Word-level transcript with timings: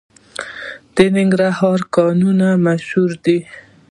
د 0.95 0.97
ننګرهار 1.15 1.79
کانالونه 1.95 2.47
مشهور 2.65 3.11
دي. 3.25 3.39